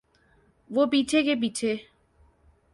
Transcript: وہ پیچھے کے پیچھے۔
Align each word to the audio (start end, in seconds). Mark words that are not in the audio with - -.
وہ 0.69 0.85
پیچھے 0.85 1.23
کے 1.23 1.35
پیچھے۔ 1.41 1.75